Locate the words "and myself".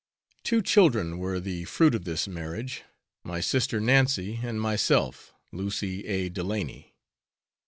4.41-5.31